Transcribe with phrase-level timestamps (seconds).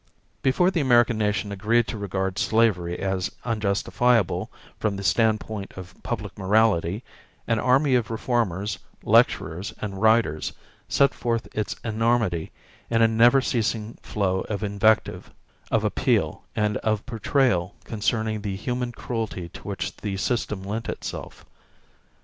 [0.41, 6.35] Before the American nation agreed to regard slavery as unjustifiable from the standpoint of public
[6.39, 7.03] morality,
[7.45, 10.53] an army of reformers, lecturers, and writers
[10.89, 12.51] set forth its enormity
[12.89, 15.29] in a never ceasing flow of invective,
[15.69, 21.45] of appeal, and of portrayal concerning the human cruelty to which the system lent itself.